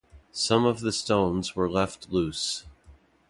Some 0.31 0.65
of 0.65 0.79
the 0.79 0.91
stones 0.91 1.55
were 1.55 1.69
left 1.69 2.09
loose. 2.09 2.65